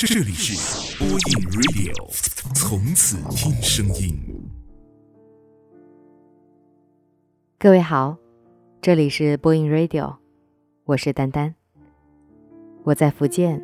[0.00, 1.18] 这里是播音
[1.50, 1.92] Radio，
[2.54, 4.16] 从此听声音。
[7.58, 8.16] 各位好，
[8.80, 10.18] 这里是播音 Radio，
[10.84, 11.52] 我是丹丹，
[12.84, 13.60] 我在福建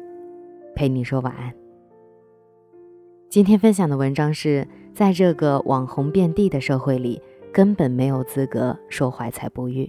[0.74, 1.54] 陪你说晚安。
[3.30, 7.22] 今天分享的文章是在这个网红遍地的社会里，
[7.52, 9.88] 根本没有资格说怀才不遇。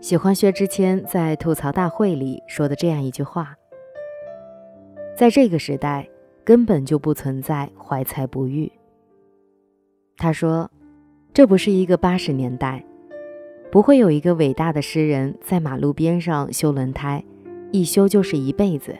[0.00, 3.56] 喜欢薛之谦在吐槽大会里说的这样一句话。
[5.20, 6.08] 在这个时代，
[6.42, 8.72] 根本就不存在怀才不遇。
[10.16, 10.70] 他说
[11.34, 12.82] ：“这不是一个八十年代，
[13.70, 17.22] 不会有一个伟大的诗人在马路边上修轮胎，
[17.70, 18.96] 一修就是一辈子，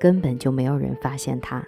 [0.00, 1.62] 根本就没有人发现他。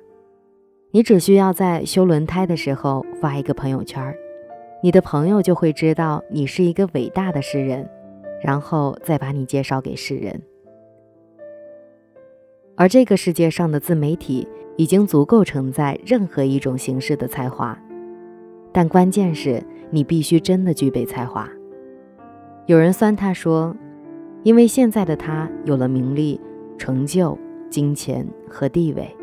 [0.92, 4.16] 你只需要在修轮胎的时候发一个朋友圈，
[4.82, 7.86] 你的朋友就会知道你是一个伟大的诗人，
[8.42, 10.40] 然后再把你介绍给世人。”
[12.80, 14.48] 而这个世界上的自媒体
[14.78, 17.78] 已经足够承载任何一种形式的才华，
[18.72, 21.46] 但关键是你必须真的具备才华。
[22.64, 23.76] 有人酸他说，
[24.44, 26.40] 因为现在的他有了名利、
[26.78, 27.36] 成就、
[27.68, 29.14] 金钱和地位，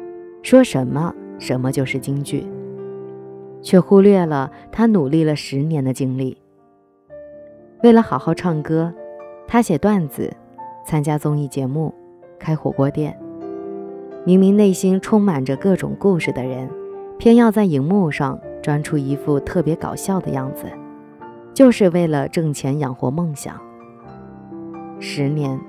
[0.44, 2.46] 说什么什么就是京剧，
[3.64, 6.38] 却忽略了他努力了十年的经历。
[7.82, 8.94] 为了好好唱歌，
[9.48, 10.32] 他写段子，
[10.86, 11.92] 参加综艺节目，
[12.38, 13.20] 开火锅店。
[14.26, 16.70] 明明内心充满着各种故事的人，
[17.18, 20.66] 偏要在荧幕上装出一副特别搞笑的样子，
[21.54, 23.56] 就是为了挣钱养活梦想。
[25.00, 25.60] 十年，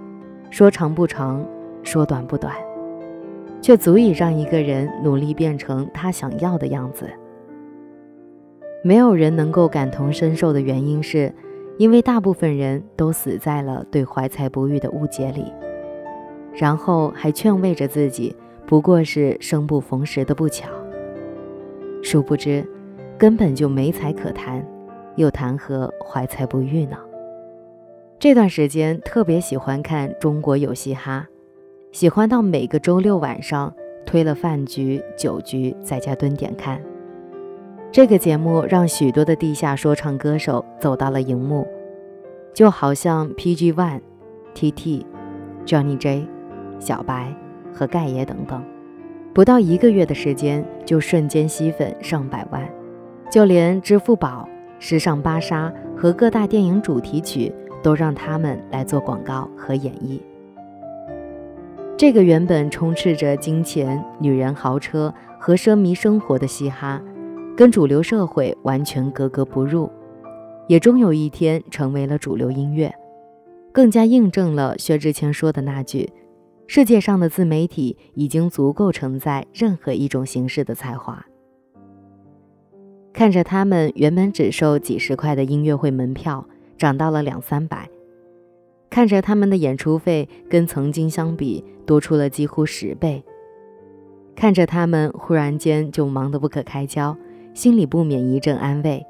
[0.50, 1.44] 说长不长，
[1.82, 2.52] 说短不短，
[3.60, 7.06] 却足以让一个人努力变成他想要的样子。
[8.82, 11.32] 没有人能够感同身受的原因，是
[11.78, 15.44] 因为大部分人都死在了对怀才不遇的误解里，
[16.54, 18.34] 然后还劝慰着自己。
[18.66, 20.68] 不过是生不逢时的不巧，
[22.02, 22.62] 殊不知
[23.16, 24.62] 根本就没才可谈，
[25.16, 26.98] 又谈何怀才不遇呢？
[28.18, 31.26] 这段时间特别喜欢看《中国有嘻哈》，
[31.96, 33.72] 喜欢到每个周六晚上
[34.04, 36.78] 推了饭局、酒局，在家蹲点看。
[37.90, 41.66] 这个节目让许多的地下说唱歌手走到了荧幕，
[42.52, 44.02] 就好像 PG One、
[44.54, 45.06] TT、
[45.64, 46.26] Johnny J、
[46.78, 47.34] 小白。
[47.70, 48.60] 和盖爷等等，
[49.32, 52.68] 不到一个月的时间就瞬间吸粉上百万，
[53.30, 54.48] 就连支付宝、
[54.80, 60.18] 时尚芭莎和各大电影主题曲都让他们来做广告和演绎。
[61.96, 67.00] 这个原本充斥着金钱、女人、豪车和奢靡生活的嘻哈，
[67.56, 69.88] 跟主流社会完全格格不入，
[70.66, 72.92] 也终有一天成为了主流音乐，
[73.70, 76.10] 更加印证了薛之谦说的那句。
[76.70, 81.24] 世界上的自媒体已经足够承载任何一种形式的才华。
[83.14, 86.46] 看着他们原本只收几十块的音乐会门票，
[86.76, 87.88] 涨到了两三百；
[88.90, 93.22] 看着他们的演出费跟曾经相比多出了几乎十倍；
[94.36, 97.16] 看着他们忽然间就忙得不可开交，
[97.54, 99.04] 心里不免一阵安慰。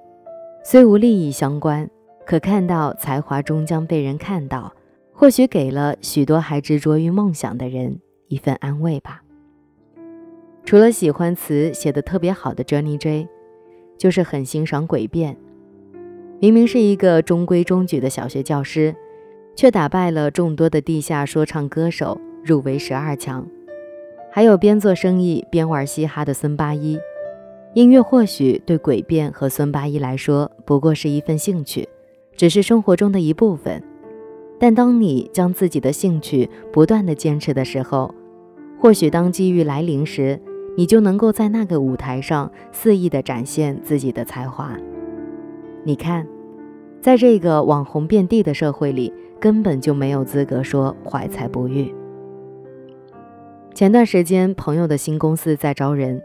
[0.64, 1.90] 虽无利益相关，
[2.24, 4.72] 可看到才华终将被人看到。
[5.20, 7.98] 或许给了许多还执着于梦想的人
[8.28, 9.20] 一份安慰吧。
[10.64, 13.26] 除了喜欢词写的特别好的 Johnny J，
[13.98, 15.36] 就是很欣赏诡辩。
[16.38, 18.94] 明明是一个中规中矩的小学教师，
[19.56, 23.44] 却打败了众多的地下说唱歌手，入围十二强。
[24.30, 26.96] 还有边做生意边玩嘻哈的孙八一，
[27.74, 31.88] 音乐或许对诡辩和孙八一来说不过是一份兴趣，
[32.36, 33.82] 只是生活中的一部分。
[34.58, 38.14] 但当你将自己的兴趣不断的坚持的时候，
[38.80, 40.40] 或许当机遇来临时，
[40.76, 44.76] 你就能够在那个舞台上肆意的展现自己的才华。
[45.84, 46.26] 你看，
[47.00, 51.94] 在这个网红遍地的社会里，根本就没有资格说怀才不遇。
[53.74, 56.20] 前段时间，朋友的新公司在招人，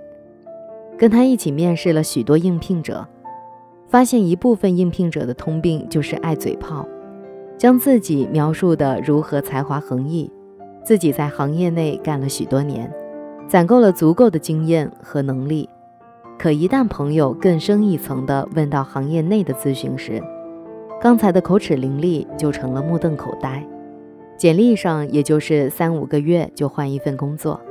[0.98, 3.08] 跟他一起面试了许多应聘者，
[3.88, 6.84] 发现一部分应聘者的通病就是爱嘴炮。
[7.58, 10.32] 将自己描述的如何才华横溢，
[10.84, 12.92] 自己在行业内干了许多年，
[13.48, 15.70] 攒够了足够的经验和能力。
[16.38, 20.22] 可一旦朋友更深一层的问到行业内的咨询时，
[21.00, 23.66] 刚才的口齿伶俐就成了目瞪口呆。
[24.36, 27.62] 简历上也就是三五个月就换一份工作。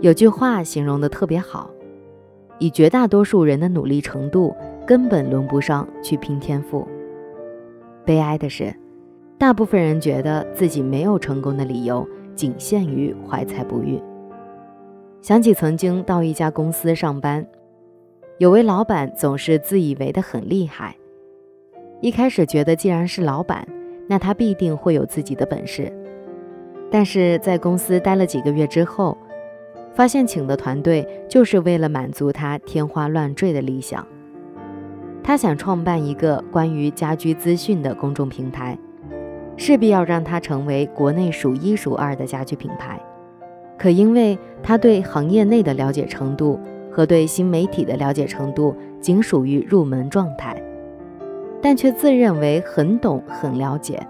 [0.00, 1.70] 有句话形容的特别好，
[2.58, 4.54] 以绝大多数人的努力程度，
[4.86, 6.86] 根本轮不上去拼天赋。
[8.10, 8.74] 悲哀的是，
[9.38, 12.04] 大部分人觉得自己没有成功的理由，
[12.34, 14.02] 仅限于怀才不遇。
[15.22, 17.46] 想起曾经到一家公司上班，
[18.38, 20.96] 有位老板总是自以为的很厉害。
[22.00, 23.64] 一开始觉得，既然是老板，
[24.08, 25.92] 那他必定会有自己的本事。
[26.90, 29.16] 但是在公司待了几个月之后，
[29.92, 34.04] 发现请的团队就是为了满足他天花乱坠的理想。
[35.22, 38.76] 他想创办一个关于家居资讯的公众平台，
[39.56, 43.00] 势必要让它成为国内数一数二的家居品牌。
[43.78, 46.58] 可因为他对行业内的了解程度
[46.90, 50.60] 和对新媒体的了解程度仅属于入门状态。
[51.62, 54.06] 但却自认为很懂很了解，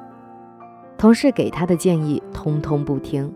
[0.97, 3.33] 同事给他的建议通通不听，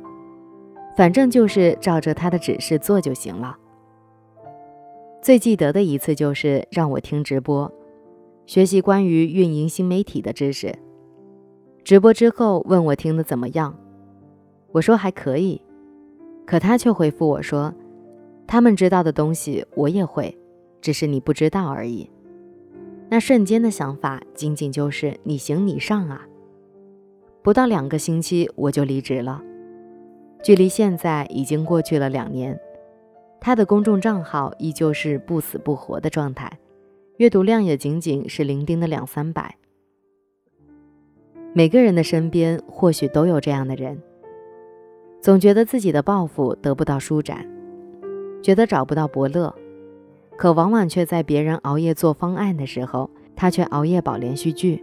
[0.97, 3.57] 反正就是照着他的指示做就行了。
[5.25, 7.73] 最记得的一次就是让我听直播，
[8.45, 10.79] 学习关于运营新媒体的知识。
[11.83, 13.75] 直播之后问我听的怎么样，
[14.71, 15.63] 我说还可以，
[16.45, 17.73] 可他却回复我说，
[18.47, 20.37] 他们知道的东西我也会，
[20.83, 22.11] 只是你不知道而已。
[23.09, 26.29] 那瞬间的想法，仅仅就是你行你上啊！
[27.43, 29.43] 不到两个星期，我就离职了。
[30.43, 32.61] 距离现在已经过去了两年，
[33.45, 36.51] 他的公众账号依旧是不死不活的状态，
[37.19, 39.55] 阅读量也仅仅是零丁的两三百。
[41.53, 44.01] 每个人的身边或许都有这样的人，
[45.21, 47.47] 总觉得自己的抱负得不到舒展，
[48.43, 49.55] 觉得找不到伯乐。
[50.39, 54.83] 可往往却在别人熬夜做方案的时候，他却熬夜保连续剧。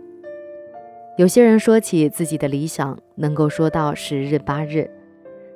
[1.18, 4.88] 有些人说起自己的理想，能够说到十日八日，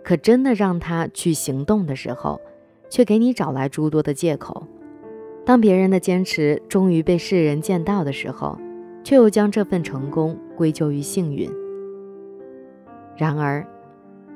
[0.03, 2.41] 可真的让他去行动的时候，
[2.89, 4.65] 却给你找来诸多的借口。
[5.45, 8.57] 当别人的坚持终于被世人见到的时候，
[9.03, 11.49] 却又将这份成功归咎于幸运。
[13.15, 13.65] 然而，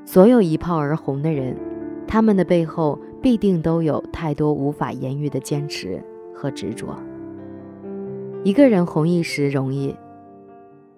[0.05, 1.55] 所有一炮而红的人，
[2.07, 2.99] 他们的背后。
[3.21, 6.01] 必定都有太多无法言喻的坚持
[6.33, 6.97] 和执着。
[8.45, 9.93] 一个人红一时容易，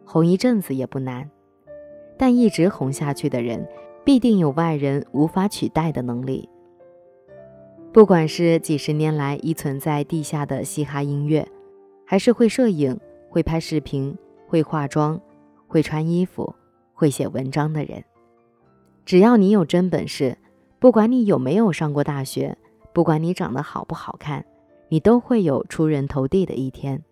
[0.05, 1.27] 红一阵子也不难，
[2.19, 3.67] 但一直红下去的人，
[4.05, 6.47] 必定有外人无法取代的能力。
[7.93, 11.45] 不管是几十年来依存在地下的嘻哈音乐，
[12.05, 12.97] 还是会摄影、
[13.29, 14.17] 会拍视频、
[14.47, 15.19] 会化妆、
[15.67, 16.55] 会穿衣服、
[16.93, 18.01] 会写文章的人，
[19.05, 20.37] 只要你有真本事。
[20.79, 22.57] 不管你有没有上过大学，
[22.93, 24.45] 不管你长得好不好看，
[24.87, 27.03] 你都会有出人头地的一天。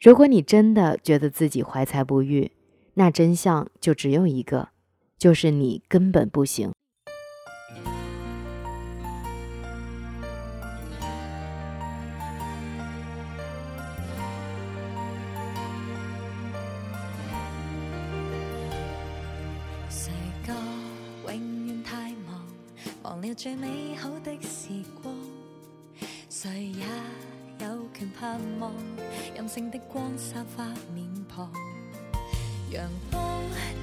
[0.00, 2.50] 如果你真的觉得自己怀才不遇，
[2.94, 4.70] 那真相就只有一个，
[5.18, 6.72] 就是你根本不行。
[21.32, 22.44] 永远太忙
[23.02, 24.68] 忘了最美好的时
[25.02, 25.14] 光，
[26.30, 26.84] 谁也
[27.60, 28.72] 有权盼望
[29.34, 30.64] 任性的光洒发
[30.94, 31.50] 面庞。
[32.70, 33.22] 阳光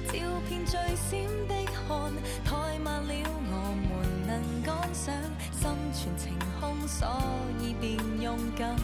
[0.06, 0.18] 照
[0.48, 1.54] 遍最闪的
[1.88, 2.12] 汗，
[2.44, 3.14] 太慢了
[3.46, 5.14] 我们能赶上，
[5.52, 7.08] 心存晴空，所
[7.60, 8.76] 以便勇敢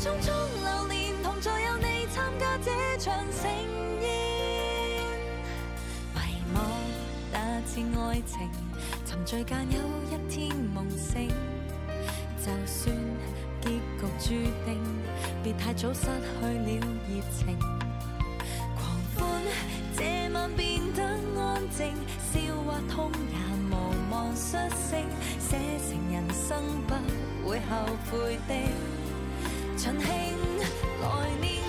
[0.00, 0.32] 匆匆
[0.64, 3.50] 流年，同在有你参加这场盛
[4.00, 4.08] 宴。
[6.14, 6.64] 遗忘
[7.30, 8.48] 那次爱情，
[9.04, 9.78] 沉醉间有
[10.08, 11.28] 一天梦醒。
[12.38, 12.96] 就算
[13.60, 13.80] 结局
[14.18, 14.28] 注
[14.64, 14.80] 定，
[15.42, 17.58] 别太早失去了热情。
[18.74, 19.20] 狂欢
[19.94, 21.02] 这晚变得
[21.38, 21.92] 安静，
[22.32, 23.36] 笑或痛也
[23.68, 23.70] 无
[24.10, 25.04] 望失声，
[25.38, 26.48] 写成人生
[26.86, 27.76] 不会后
[28.10, 28.54] 悔的。
[29.82, 30.08] 尽兴，
[31.00, 31.59] 来年。